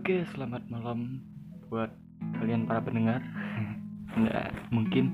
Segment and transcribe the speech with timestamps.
[0.00, 0.16] Ya.
[0.16, 1.20] Oke, selamat malam
[1.68, 1.92] buat
[2.40, 3.20] kalian para pendengar.
[4.16, 5.12] Nggak, mungkin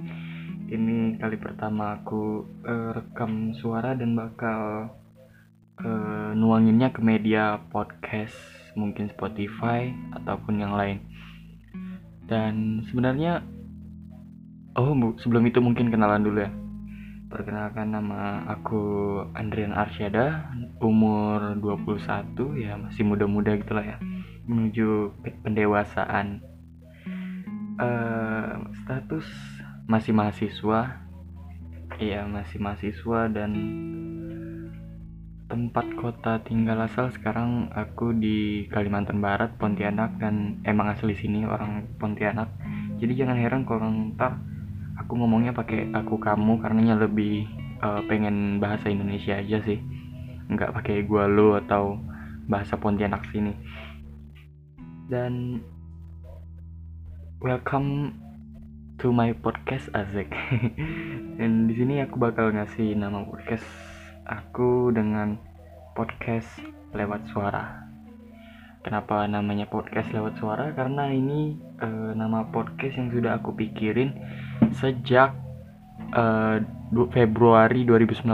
[0.70, 4.94] ini kali pertama aku uh, rekam suara dan bakal
[5.82, 8.38] uh, nuanginnya ke media podcast,
[8.78, 9.90] mungkin Spotify
[10.22, 11.02] ataupun yang lain.
[12.30, 13.42] Dan sebenarnya
[14.78, 16.50] oh bu, sebelum itu mungkin kenalan dulu ya.
[17.26, 20.46] Perkenalkan nama aku Andrian Arsyada,
[20.78, 23.98] umur 21 ya masih muda-muda gitulah ya.
[24.46, 26.40] Menuju pendewasaan.
[27.76, 29.26] Uh, status
[29.84, 31.02] masih mahasiswa.
[32.00, 33.52] Iya, masih mahasiswa dan
[35.46, 41.86] tempat kota tinggal asal sekarang aku di Kalimantan Barat, Pontianak dan emang asli sini orang
[42.02, 42.50] Pontianak.
[42.98, 44.40] Jadi jangan heran kalau ntar
[44.98, 47.46] aku ngomongnya pakai aku kamu karenanya lebih
[47.84, 49.78] uh, pengen bahasa Indonesia aja sih
[50.46, 51.98] nggak pakai gua lo atau
[52.46, 53.52] bahasa Pontianak sini
[55.06, 55.62] dan
[57.38, 58.10] welcome
[58.98, 60.26] to my podcast Azek.
[61.38, 63.62] Dan di sini aku bakal ngasih nama podcast
[64.26, 65.38] aku dengan
[65.94, 66.58] podcast
[66.90, 67.86] lewat suara.
[68.82, 70.74] Kenapa namanya podcast lewat suara?
[70.74, 74.10] Karena ini uh, nama podcast yang sudah aku pikirin
[74.74, 75.38] sejak
[76.18, 76.58] uh,
[77.14, 78.26] Februari 2019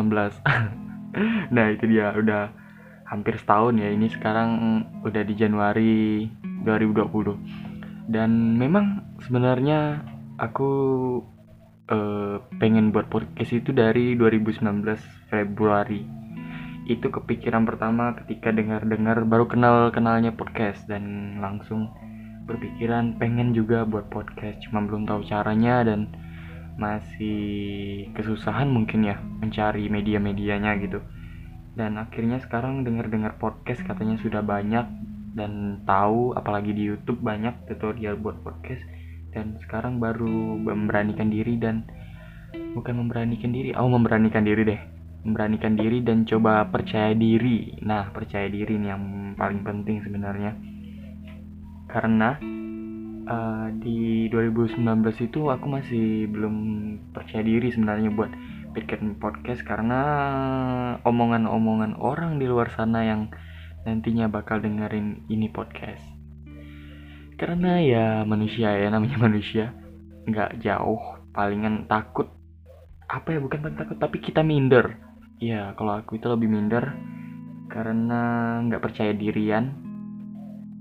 [1.55, 2.17] nah itu dia.
[2.17, 2.62] Udah
[3.13, 6.25] hampir setahun ya ini sekarang udah di Januari
[6.65, 10.01] 2020 dan memang sebenarnya
[10.41, 10.71] aku
[11.93, 14.65] uh, pengen buat podcast itu dari 2019
[15.29, 16.03] Februari.
[16.91, 21.95] Itu kepikiran pertama ketika dengar-dengar baru kenal-kenalnya podcast dan langsung
[22.51, 24.59] berpikiran pengen juga buat podcast.
[24.67, 26.11] Cuma belum tahu caranya dan
[26.75, 30.99] masih kesusahan mungkin ya mencari media-medianya gitu
[31.73, 34.85] dan akhirnya sekarang dengar-dengar podcast katanya sudah banyak
[35.33, 38.85] dan tahu apalagi di YouTube banyak tutorial buat podcast
[39.33, 41.89] dan sekarang baru memberanikan diri dan
[42.77, 44.83] bukan memberanikan diri oh memberanikan diri deh
[45.23, 47.79] memberanikan diri dan coba percaya diri.
[47.83, 49.05] Nah, percaya diri ini yang
[49.39, 50.53] paling penting sebenarnya.
[51.87, 52.35] Karena
[53.31, 54.83] uh, di 2019
[55.23, 56.57] itu aku masih belum
[57.15, 58.31] percaya diri sebenarnya buat
[58.73, 60.01] bikin podcast karena
[61.05, 63.29] omongan-omongan orang di luar sana yang
[63.85, 66.03] nantinya bakal dengerin ini podcast.
[67.37, 69.77] Karena ya manusia ya namanya manusia
[70.29, 71.03] nggak jauh
[71.35, 72.31] palingan takut
[73.11, 75.13] apa ya bukan takut tapi kita minder
[75.43, 76.95] Iya, kalau aku itu lebih minder
[77.67, 78.23] karena
[78.63, 79.75] nggak percaya dirian.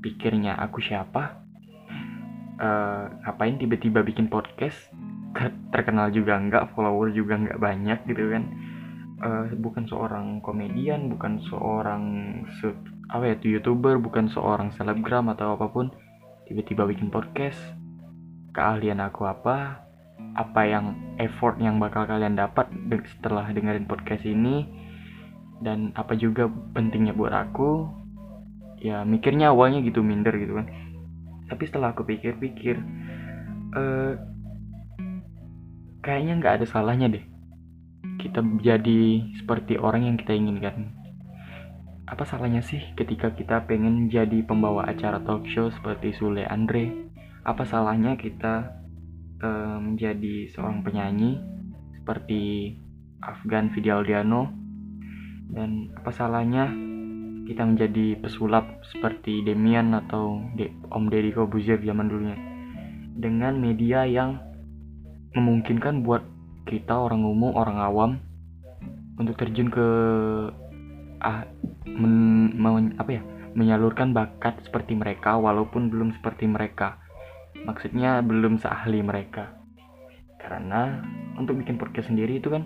[0.05, 1.41] Pikirnya aku siapa?
[2.61, 4.77] Uh, ngapain tiba-tiba bikin podcast?
[5.71, 8.43] Terkenal juga nggak, follower juga nggak banyak gitu kan?
[9.21, 12.03] Uh, bukan seorang komedian, bukan seorang
[13.11, 15.93] apa ya, youtuber, bukan seorang selebgram atau apa pun.
[16.49, 17.59] Tiba-tiba bikin podcast.
[18.51, 19.87] Keahlian aku apa?
[20.31, 22.71] apa yang effort yang bakal kalian dapat
[23.19, 24.63] setelah dengerin podcast ini
[25.59, 27.91] dan apa juga pentingnya buat aku
[28.79, 30.67] ya mikirnya awalnya gitu minder gitu kan
[31.51, 32.79] tapi setelah aku pikir-pikir
[33.75, 34.15] uh,
[36.01, 37.25] kayaknya nggak ada salahnya deh.
[38.17, 39.01] Kita jadi
[39.37, 40.97] seperti orang yang kita inginkan.
[42.09, 46.91] Apa salahnya sih ketika kita pengen jadi pembawa acara talk show seperti Sule Andre?
[47.45, 48.67] Apa salahnya kita
[49.41, 51.39] uh, menjadi seorang penyanyi
[52.01, 52.75] seperti
[53.21, 54.49] Afgan Fidialdiano
[55.53, 56.69] dan apa salahnya
[57.45, 62.37] kita menjadi pesulap seperti Demian atau De Om Deddy Kobuzier zaman dulunya?
[63.17, 64.50] Dengan media yang
[65.31, 66.23] memungkinkan buat
[66.67, 68.11] kita orang umum orang awam
[69.17, 69.87] untuk terjun ke
[71.21, 71.45] ah
[71.85, 76.97] men, men, apa ya menyalurkan bakat seperti mereka walaupun belum seperti mereka.
[77.67, 79.53] Maksudnya belum seahli mereka.
[80.39, 81.03] Karena
[81.37, 82.65] untuk bikin podcast sendiri itu kan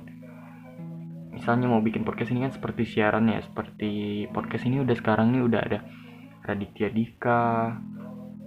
[1.35, 5.43] misalnya mau bikin podcast ini kan seperti siaran ya seperti podcast ini udah sekarang nih
[5.43, 5.79] udah ada
[6.47, 7.75] Raditya Dika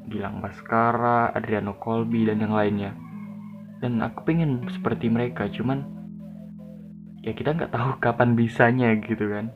[0.08, 2.96] Gilang Baskara Adriano Kolbi dan yang lainnya
[3.78, 5.86] dan aku pengen seperti mereka cuman
[7.22, 9.54] ya kita nggak tahu kapan bisanya gitu kan.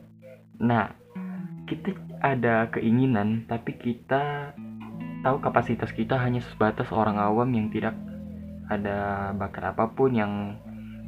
[0.59, 0.91] Nah
[1.67, 4.53] kita ada keinginan tapi kita
[5.23, 7.95] tahu kapasitas kita hanya sebatas orang awam yang tidak
[8.67, 10.59] ada bakat apa pun yang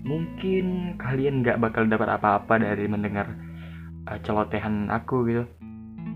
[0.05, 3.31] mungkin kalian nggak bakal dapat apa-apa dari mendengar
[4.07, 5.43] uh, celotehan aku gitu.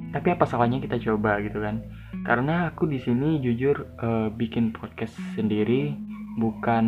[0.10, 1.86] Tapi apa salahnya kita coba gitu kan?
[2.26, 6.86] Karena aku di sini jujur uh, bikin podcast sendiri bukan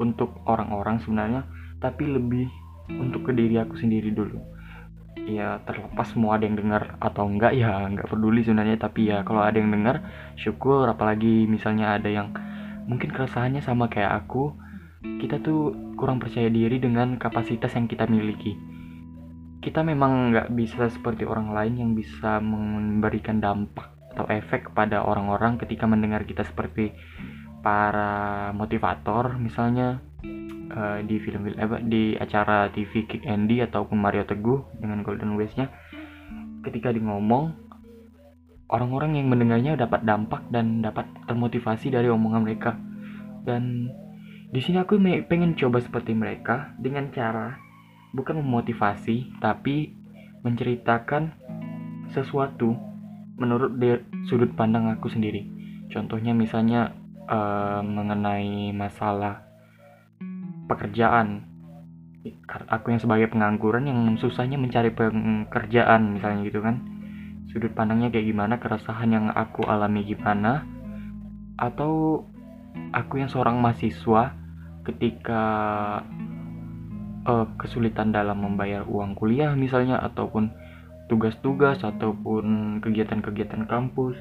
[0.00, 1.44] untuk orang-orang sebenarnya
[1.82, 2.48] tapi lebih
[2.88, 4.38] untuk ke diri aku sendiri dulu.
[5.22, 9.44] Ya terlepas mau ada yang dengar atau enggak ya nggak peduli sebenarnya tapi ya kalau
[9.44, 10.02] ada yang dengar
[10.38, 10.88] syukur.
[10.88, 12.32] Apalagi misalnya ada yang
[12.88, 14.56] mungkin keresahannya sama kayak aku
[15.02, 18.54] kita tuh kurang percaya diri dengan kapasitas yang kita miliki.
[19.62, 25.56] Kita memang nggak bisa seperti orang lain yang bisa memberikan dampak atau efek kepada orang-orang
[25.56, 26.92] ketika mendengar kita seperti
[27.62, 30.02] para motivator misalnya
[30.74, 35.70] uh, di film eh, di acara TV Kick Andy ataupun Mario Teguh dengan Golden Ways-nya
[36.66, 37.54] ketika di ngomong
[38.72, 42.72] orang-orang yang mendengarnya dapat dampak dan dapat termotivasi dari omongan mereka.
[43.44, 43.92] Dan
[44.48, 44.96] di sini aku
[45.28, 47.60] pengen coba seperti mereka dengan cara
[48.16, 49.92] bukan memotivasi tapi
[50.40, 51.36] menceritakan
[52.12, 52.74] sesuatu
[53.36, 53.76] menurut
[54.28, 55.48] sudut pandang aku sendiri.
[55.92, 57.01] Contohnya misalnya
[57.32, 59.48] uh, mengenai masalah
[60.68, 61.48] pekerjaan.
[62.70, 66.78] Aku yang sebagai pengangguran yang susahnya mencari pekerjaan misalnya gitu kan.
[67.50, 70.62] Sudut pandangnya kayak gimana keresahan yang aku alami gimana.
[71.58, 72.24] Atau
[72.94, 74.38] aku yang seorang mahasiswa
[74.86, 75.42] ketika
[77.26, 80.50] uh, kesulitan dalam membayar uang kuliah misalnya ataupun
[81.10, 84.16] tugas-tugas ataupun kegiatan-kegiatan kampus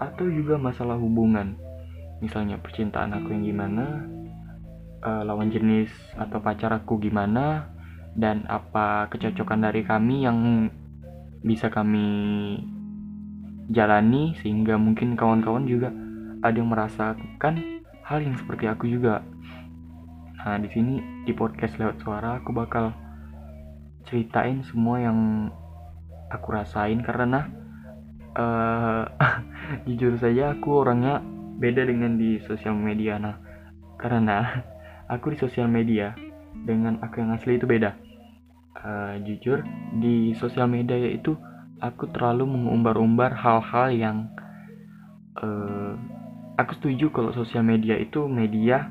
[0.00, 1.58] atau juga masalah hubungan
[2.20, 4.04] misalnya percintaan aku yang gimana
[5.04, 7.72] uh, lawan jenis atau pacar aku gimana
[8.14, 10.68] dan apa kecocokan dari kami yang
[11.40, 12.60] bisa kami
[13.70, 15.88] jalani sehingga mungkin kawan-kawan juga
[16.44, 17.54] ada yang merasakan
[18.04, 19.22] hal yang seperti aku juga.
[20.40, 22.90] Nah, di sini di podcast lewat suara aku bakal
[24.08, 25.48] ceritain semua yang
[26.32, 27.46] aku rasain karena
[28.34, 29.04] uh,
[29.86, 31.22] jujur saja aku orangnya
[31.60, 33.36] beda dengan di sosial media nah.
[34.00, 34.64] Karena
[35.14, 36.16] aku di sosial media
[36.64, 37.92] dengan aku yang asli itu beda.
[38.80, 39.60] Uh, jujur
[40.00, 41.36] di sosial media itu
[41.84, 44.16] aku terlalu mengumbar-umbar hal-hal yang
[45.36, 45.92] uh,
[46.56, 48.88] aku setuju kalau sosial media itu media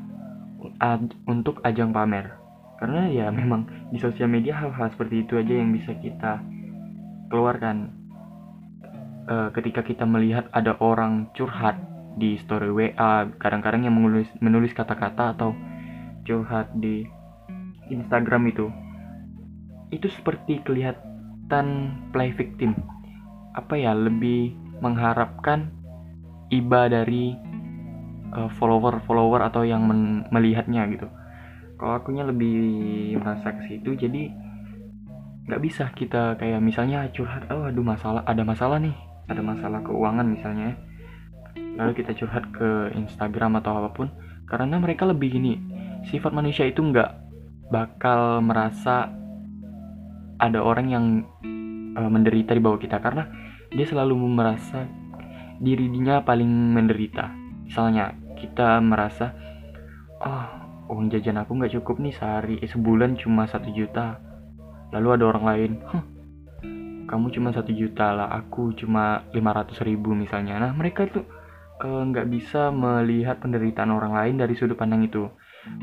[1.25, 2.37] untuk ajang pamer.
[2.77, 6.37] Karena ya memang di sosial media hal-hal seperti itu aja yang bisa kita
[7.33, 7.97] keluarkan.
[9.29, 11.77] Uh, ketika kita melihat ada orang curhat
[12.19, 15.55] di story WA kadang-kadang yang menulis menulis kata-kata atau
[16.27, 17.07] curhat di
[17.89, 18.67] Instagram itu.
[19.89, 21.67] Itu seperti kelihatan
[22.13, 22.77] play victim.
[23.55, 25.71] Apa ya lebih mengharapkan
[26.53, 27.33] iba dari
[28.35, 29.87] uh, follower follower atau yang
[30.29, 31.07] melihatnya gitu.
[31.79, 34.29] Kalau akunya lebih merasa ke situ jadi
[35.49, 38.93] nggak bisa kita kayak misalnya curhat oh aduh masalah ada masalah nih
[39.25, 40.88] ada masalah keuangan misalnya ya
[41.55, 44.07] lalu kita curhat ke Instagram atau apa pun
[44.49, 45.55] karena mereka lebih gini
[46.09, 47.11] sifat manusia itu nggak
[47.69, 49.13] bakal merasa
[50.39, 51.05] ada orang yang
[51.99, 53.27] uh, menderita di bawah kita karena
[53.69, 54.87] dia selalu merasa
[55.59, 57.29] dirinya paling menderita.
[57.67, 59.35] Misalnya kita merasa
[60.23, 60.47] oh
[60.89, 64.17] uang jajan aku nggak cukup nih sehari eh, sebulan cuma satu juta.
[64.89, 66.03] Lalu ada orang lain huh,
[67.05, 70.57] kamu cuma satu juta lah aku cuma lima ratus ribu misalnya.
[70.57, 71.27] Nah mereka tuh
[71.79, 75.31] nggak uh, bisa melihat penderitaan orang lain dari sudut pandang itu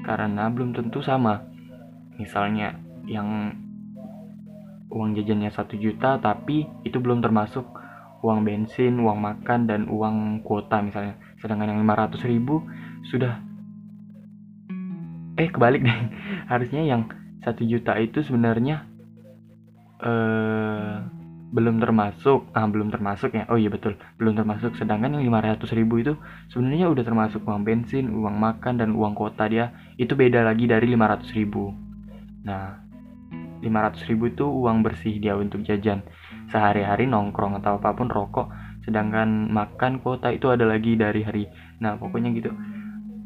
[0.05, 1.41] karena belum tentu sama.
[2.21, 2.77] Misalnya
[3.09, 3.53] yang
[4.93, 7.65] uang jajannya satu juta tapi itu belum termasuk
[8.21, 11.17] uang bensin, uang makan dan uang kuota misalnya.
[11.41, 12.61] Sedangkan yang 500 ribu
[13.09, 13.41] sudah
[15.41, 16.01] eh kebalik deh.
[16.53, 17.09] Harusnya yang
[17.41, 18.85] satu juta itu sebenarnya
[20.05, 21.16] eh
[21.57, 23.49] belum termasuk ah belum termasuk ya.
[23.49, 23.97] Oh iya betul.
[24.21, 26.13] Belum termasuk sedangkan yang 500 ribu itu
[26.53, 29.73] sebenarnya udah termasuk uang bensin uang makan dan uang kota dia.
[29.97, 31.73] Itu beda lagi dari 500 ribu.
[32.45, 32.85] Nah
[33.65, 36.05] 500 ribu itu uang bersih dia untuk jajan.
[36.53, 38.53] Sehari-hari nongkrong atau apa pun rokok
[38.85, 41.49] sedangkan makan kuota itu ada lagi dari hari.
[41.81, 42.53] Nah pokoknya gitu.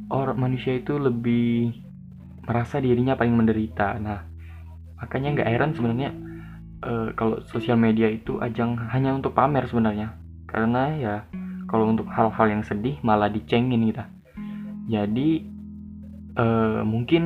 [0.07, 1.75] Orang manusia itu lebih
[2.47, 3.99] merasa dirinya paling menderita.
[3.99, 4.23] Nah
[5.03, 6.30] makanya nggak heran sebenarnya
[6.85, 10.17] uh, kalau sosial media itu ajang hanya untuk pamer sebenarnya
[10.49, 11.15] karena ya
[11.71, 14.11] kalau untuk hal-hal yang sedih malah dicengin kita
[14.91, 15.47] jadi
[16.37, 17.23] uh, mungkin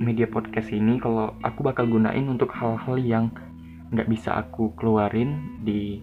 [0.00, 3.24] media podcast ini kalau aku bakal gunain untuk hal-hal yang
[3.90, 6.00] nggak bisa aku keluarin di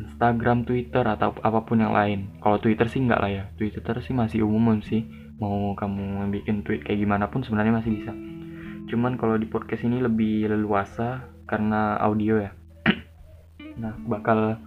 [0.00, 2.32] Instagram, Twitter atau apa pun yang lain.
[2.40, 3.44] Kalau Twitter sih nggak lah ya.
[3.60, 5.04] Twitter sih masih umum sih.
[5.36, 8.12] Mau kamu bikin tweet kayak gimana pun sebenarnya masih bisa.
[8.88, 12.54] Cuman kalau di podcast ini lebih leluasa karena audio ya.
[13.82, 14.62] Nah bakal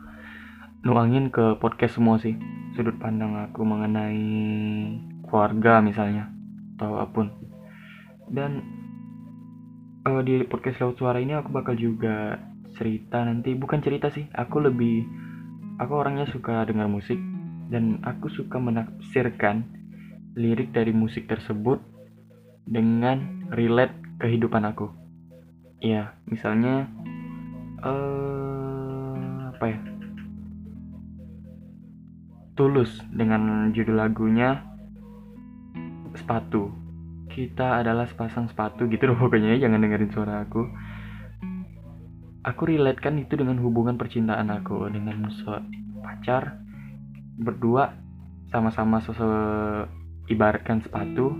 [0.83, 2.35] nuangin ke podcast semua sih
[2.75, 4.27] sudut pandang aku mengenai
[5.23, 6.27] keluarga misalnya
[6.75, 7.27] atau apa pun.
[8.27, 8.59] Dan
[10.07, 12.39] uh, di podcast lewat suara ini aku bakal juga
[12.73, 15.05] cerita nanti bukan cerita sih aku lebih
[15.77, 17.21] aku orangnya suka dengar musik
[17.69, 19.63] dan aku suka menafsirkan
[20.33, 21.77] lirik dari musik tersebut
[22.65, 24.89] dengan relate kehidupan aku
[25.83, 26.87] ya misalnya
[27.83, 29.79] uh, apa ya?
[32.55, 34.63] Tulus dengan judul lagunya
[36.15, 36.71] sepatu.
[37.27, 40.63] Kita adalah sepasang sepatu gitu loh pokoknya jangan dengerin suara aku.
[42.43, 45.27] Aku relate kan itu dengan hubungan percintaan aku dengan
[46.03, 46.59] pacar
[47.39, 47.95] berdua
[48.51, 49.25] sama-sama sose
[50.29, 51.33] ibaratkan sepatu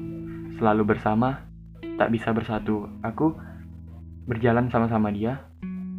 [0.57, 1.45] selalu bersama
[2.01, 2.89] tak bisa bersatu.
[3.05, 3.38] Aku
[4.27, 5.48] berjalan sama-sama dia.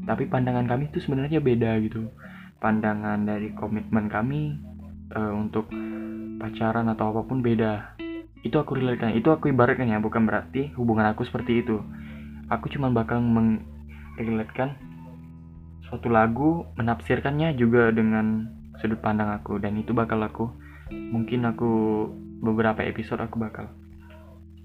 [0.04, 2.12] Tapi pandangan kami itu sebenarnya beda gitu.
[2.60, 4.56] Pandangan dari komitmen kami
[5.12, 5.68] uh, untuk
[6.40, 7.96] pacaran atau apa pun beda.
[8.44, 11.80] Itu aku relatekan itu aku ibaratkan ya bukan berarti hubungan aku seperti itu.
[12.52, 14.76] Aku cuma bakal mengilatkan
[15.88, 18.52] suatu lagu menafsirkannya juga dengan
[18.84, 19.56] sudut pandang aku.
[19.56, 20.52] Dan itu bakal aku
[20.92, 22.04] mungkin aku
[22.44, 23.72] beberapa episode aku bakal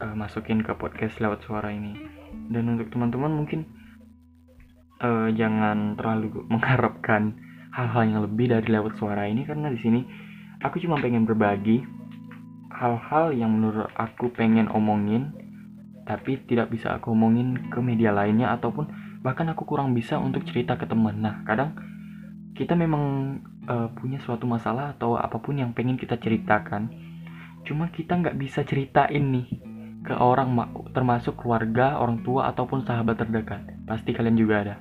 [0.03, 2.18] uh, masukin ke podcast lewat suara ini
[2.49, 3.65] dan untuk teman-teman mungkin
[5.01, 7.37] uh, jangan terlalu mengharapkan
[7.73, 9.45] hal-hal yang lebih dari lewat suara ini.
[9.45, 10.01] Karena di sini
[10.61, 11.85] aku cuma pengen berbagi
[12.73, 15.35] hal-hal yang menurut aku pengen omongin
[16.07, 18.89] tapi tidak bisa aku omongin ke media lainnya ataupun
[19.21, 21.21] bahkan aku kurang bisa untuk cerita ke teman.
[21.21, 21.77] Nah kadang
[22.57, 23.37] kita memang
[23.69, 26.89] uh, punya suatu masalah atau apa pun yang pengen kita ceritakan.
[27.61, 29.68] Cuma kita nggak bisa ceritain nih
[29.99, 30.55] ke orang
[30.95, 33.61] termasuk keluarga orang tua ataupun sahabat terdekat.
[33.83, 34.75] Pasti kalian juga ada.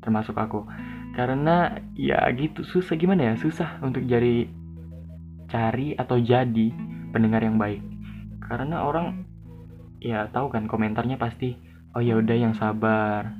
[0.00, 0.64] Termasuk aku.
[1.12, 3.34] Karena ya gitu susah gimana ya?
[3.36, 4.48] Susah untuk jadi
[5.48, 6.72] cari atau jadi
[7.12, 7.80] pendengar yang baik.
[8.44, 9.24] Karena orang
[10.00, 11.56] ya tahu kan komentarnya pasti
[11.96, 13.32] oh ya udah yang sabar.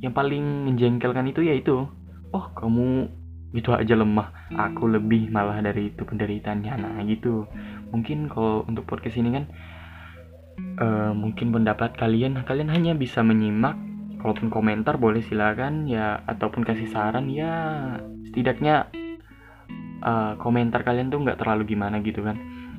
[0.00, 1.86] Yang paling menjengkelkan itu yaitu
[2.32, 3.08] oh kamu
[3.52, 4.32] itu aja lemah.
[4.52, 7.44] Aku lebih malah dari itu penderitaannya nah gitu.
[7.92, 9.44] Mungkin kalau untuk podcast ini kan
[10.80, 12.40] uh, mungkin pendapat kalian.
[12.44, 13.76] Kalian hanya bisa menyimak.
[14.22, 15.86] Kalaupun komentar boleh silakan.
[15.90, 17.28] Ya ataupun kasih saran.
[17.32, 17.52] Ya
[18.28, 18.88] setidaknya
[20.02, 22.38] uh, komentar kalian tuh nggak terlalu gimana gitu kan.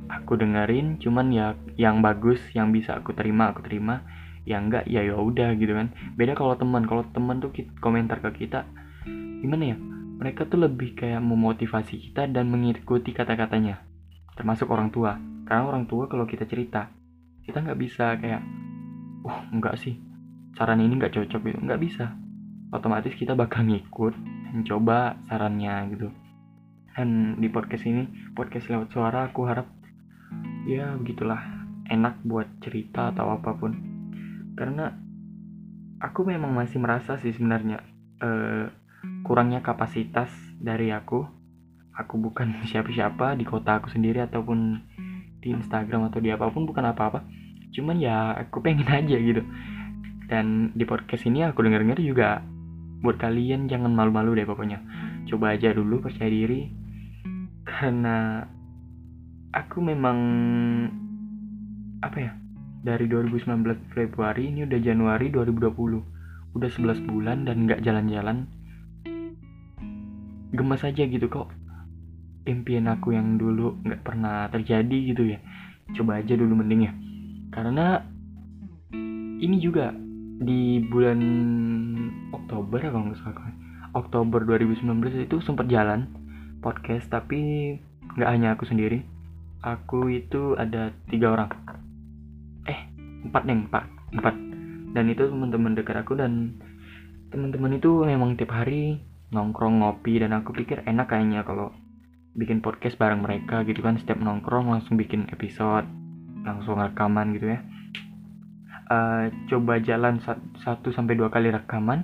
[0.10, 4.03] Aku dengerin cuman ya yang bagus yang bisa aku terima aku terima.
[4.44, 5.96] Ya enggak ya ya udah gitu kan.
[6.15, 6.84] Beda kalau teman.
[6.88, 8.68] Kalau teman tuh komentar ke kita
[9.44, 9.77] gimana ya?
[10.13, 13.84] Mereka tuh lebih kayak memotivasi kita dan mengikuti kata-katanya
[14.39, 15.20] termasuk orang tua.
[15.44, 16.88] Karena orang tua kalau kita cerita
[17.44, 18.42] kita nggak bisa kayak
[19.28, 20.00] oh enggak sih.
[20.56, 21.60] Saran ini nggak cocok gitu.
[21.60, 22.06] Nggak bisa.
[22.74, 24.16] Otomatis kita bakal ngikut
[24.50, 26.08] dan coba sarannya gitu.
[26.94, 28.06] Dan di podcast ini
[28.38, 29.66] podcast lewat suara aku harap
[30.64, 31.42] ya begitulah
[31.90, 33.74] enak buat cerita atau apa pun.
[34.54, 34.94] Karena
[36.00, 37.82] aku memang masih merasa sih sebenarnya
[38.22, 38.70] uh,
[39.26, 40.30] kurangnya kapasitas
[40.62, 41.26] dari aku.
[41.94, 44.82] Aku bukan siapa-siapa di kota aku sendiri ataupun
[45.44, 47.28] di Instagram atau di apa pun bukan apa-apa.
[47.76, 49.44] Cuman ya aku pengen aja gitu.
[50.32, 52.40] Dan di podcast ini aku denger-denger juga
[53.04, 54.80] buat kalian jangan malu-malu deh pokoknya.
[55.28, 56.72] Coba aja dulu percaya diri.
[57.68, 58.40] Karena
[59.52, 60.18] aku memang
[62.00, 62.32] apa ya
[62.84, 68.48] dari 2019 Februari ini udah Januari 2020 udah 11 bulan dan nggak jalan-jalan.
[70.54, 71.62] Gemes aja gitu kok
[72.44, 75.40] impian aku yang dulu nggak pernah terjadi gitu ya.
[75.96, 76.94] Coba aja dulu mending ya.
[77.54, 78.02] Karena
[79.44, 79.92] ini juga
[80.44, 81.20] di bulan
[82.36, 83.54] Oktober kalau nggak salah.
[83.94, 86.10] Oktober 2019 itu sempat jalan
[86.64, 87.74] podcast tapi
[88.18, 89.06] nggak hanya aku sendiri.
[89.64, 91.50] Aku itu ada tiga orang.
[93.24, 94.36] Empat nih empat empat.
[94.94, 96.60] Dan itu teman-teman dekat aku dan
[97.34, 99.02] teman-teman itu memang tiap hari
[99.34, 101.74] nongkrong ngopi dan aku pikir enak kayaknya kalau
[102.34, 103.98] bikin podcast bareng mereka gitu kan.
[104.02, 105.86] Setiap nongkrong langsung bikin episode
[106.44, 107.60] langsung rekaman gitu ya.
[108.84, 110.20] Uh, coba jalan
[110.60, 112.04] satu sampai dua kali rekaman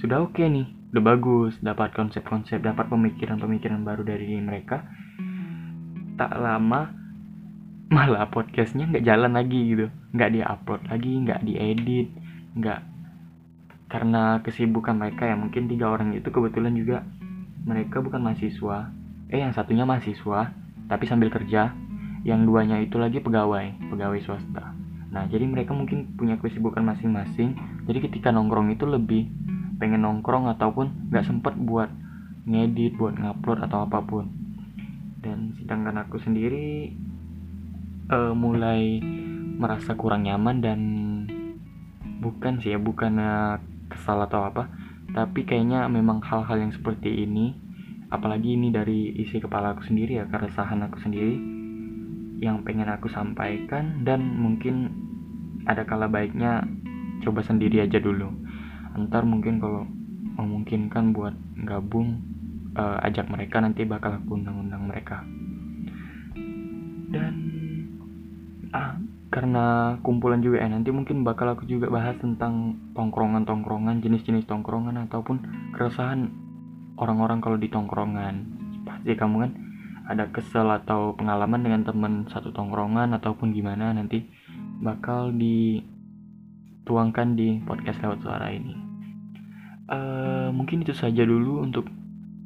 [0.00, 0.66] sudah oke okay nih.
[0.90, 4.86] Udah bagus dapat konsep-konsep dapat pemikiran-pemikiran baru dari mereka.
[6.16, 6.90] Tak lama
[7.94, 9.86] malah podcastnya nggak jalan lagi gitu.
[10.14, 12.08] Nggak dia upload lagi nggak diedit
[12.56, 12.80] nggak.
[13.90, 17.02] Karena kesibukan mereka ya mungkin tiga orang itu kebetulan juga
[17.66, 18.99] mereka bukan mahasiswa
[19.30, 20.52] eh yang satunya mahasiswa
[20.90, 21.72] tapi sambil kerja.
[22.20, 24.76] Yang duanya itu lagi pegawai pegawai swasta.
[25.08, 27.56] Nah jadi mereka mungkin punya kesibukan masing-masing.
[27.88, 29.30] Jadi ketika nongkrong itu lebih
[29.80, 31.88] pengen nongkrong ataupun nggak sempet buat
[32.44, 34.28] ngedit buat ngupload atau apa pun.
[35.24, 36.92] Dan sedangkan aku sendiri
[38.12, 39.00] uh, mulai
[39.56, 40.80] merasa kurang nyaman dan
[42.20, 43.56] bukan sih ya bukan uh,
[43.88, 44.68] kesal atau apa
[45.10, 47.56] tapi kayaknya memang hal-hal yang seperti ini
[48.10, 51.38] apalagi ini dari isi kepala aku sendiri ya keresahan aku sendiri
[52.40, 54.90] yang pengen aku sampaikan dan mungkin
[55.68, 56.64] ada kala baiknya
[57.20, 58.32] coba sendiri aja dulu.
[58.96, 59.84] Ntar mungkin kalau
[60.40, 61.36] memungkinkan buat
[61.68, 62.24] gabung
[62.74, 65.20] uh, ajak mereka nanti bakal aku undang-undang mereka.
[67.12, 67.34] Dan
[68.72, 68.96] ah
[69.30, 75.38] karena kumpulan juga ya nanti mungkin bakal aku juga bahas tentang tongkrongan-tongkrongan jenis-jenis tongkrongan ataupun
[75.76, 76.39] keresahan
[77.00, 78.44] orang-orang kalau di tongkrongan
[78.84, 79.52] pasti kamu kan
[80.10, 84.28] ada kesel atau pengalaman dengan teman satu tongkrongan ataupun gimana nanti
[84.82, 88.74] bakal dituangkan di podcast lewat suara ini.
[89.90, 91.86] Uh, mungkin itu saja dulu untuk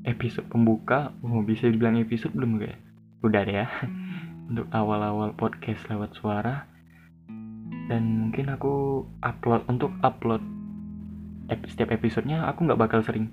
[0.05, 1.17] episode pembuka.
[1.25, 2.77] Oh bisa dibilang episode belum guys
[3.25, 3.69] udah deh ya.
[4.53, 6.69] Untuk awal-awal podcast lewat suara.
[7.89, 10.45] Dan mungkin aku upload untuk upload
[11.69, 13.29] setiap episodenya aku nggak bakal sering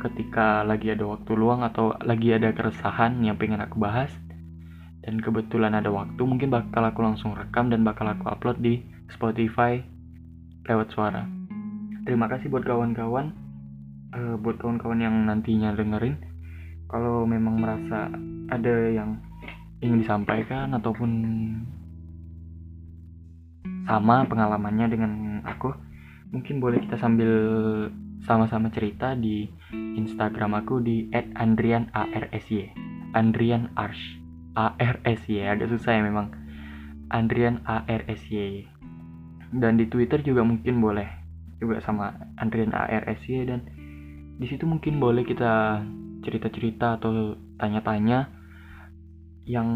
[0.00, 4.08] ketika lagi ada waktu luang atau lagi ada keresahan yang pengen aku bahas
[5.04, 9.80] dan kebetulan ada waktu mungkin bakal aku langsung rekam dan bakal aku upload di Spotify
[10.68, 11.24] lewat suara.
[12.04, 13.32] Terima kasih buat kawan-kawan
[14.14, 16.16] uh, buat kawan-kawan yang nantinya dengerin.
[16.90, 18.10] Kalau memang merasa
[18.50, 19.20] ada yang
[19.80, 21.10] ingin disampaikan ataupun
[23.88, 25.12] sama pengalamannya dengan
[25.46, 25.72] aku
[26.30, 27.30] mungkin boleh kita sambil
[28.30, 32.70] sama-sama cerita di Instagram aku di @andrianarsy
[33.10, 34.22] Andrian Arsh.
[34.54, 36.30] ARSY agak susah ya memang.
[37.10, 38.70] Andrian ARSY
[39.50, 41.10] dan di Twitter juga mungkin boleh.
[41.58, 43.66] Juga sama Andrian ARSY dan
[44.38, 45.82] di situ mungkin boleh kita
[46.22, 48.30] cerita-cerita atau tanya-tanya
[49.42, 49.68] yang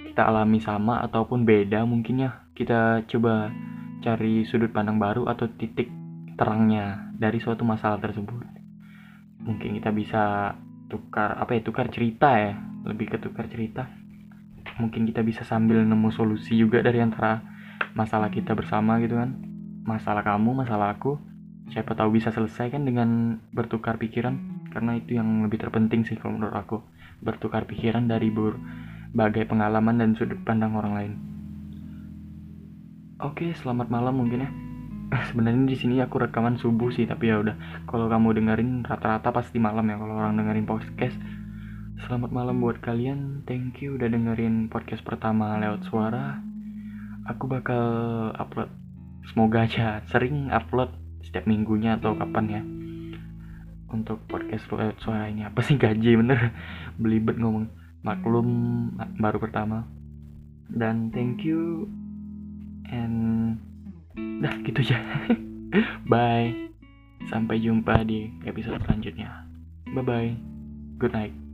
[0.00, 2.48] kita alami sama ataupun beda mungkin ya.
[2.56, 3.52] Kita coba
[4.00, 5.97] cari sudut pandang baru atau titik
[6.38, 8.46] terangnya dari suatu masalah tersebut.
[9.42, 10.54] Mungkin kita bisa
[10.86, 12.54] tukar apa ya tukar cerita ya
[12.86, 13.90] lebih ke tukar cerita.
[14.78, 17.42] Mungkin kita bisa sambil nemu solusi juga dari antara
[17.98, 19.34] masalah kita bersama gitu kan.
[19.82, 21.18] Masalah kamu masalah aku
[21.74, 24.38] siapa tahu bisa selesai kan dengan bertukar pikiran.
[24.70, 26.78] Karena itu yang lebih terpenting sih kalau menurut aku
[27.18, 31.12] bertukar pikiran dari berbagai pengalaman dan sudut pandang orang lain.
[33.18, 34.67] Oke, selamat malam mungkin ya.
[35.08, 37.56] Sebenarnya di sini aku rekaman subuh sih, tapi ya udah.
[37.88, 41.16] Kalau kamu dengerin rata-rata pasti malam ya kalau orang dengerin podcast.
[42.04, 43.42] Selamat malam buat kalian.
[43.48, 46.44] Thank you udah dengerin podcast pertama lewat suara.
[47.24, 47.82] Aku bakal
[48.36, 48.68] upload
[49.28, 50.92] semoga aja sering upload
[51.24, 52.62] setiap minggunya atau kapan ya.
[53.88, 56.52] Untuk podcast lewat suara ini apa sih gaji bener
[57.00, 57.72] belibet ngomong
[58.04, 58.48] maklum
[59.18, 59.88] baru pertama
[60.68, 61.88] dan thank you
[62.92, 63.56] and
[64.42, 64.98] dah gitu aja.
[66.12, 66.70] Bye.
[67.28, 69.44] Sampai jumpa di episode selanjutnya.
[69.92, 70.32] Bye bye
[70.98, 71.47] good night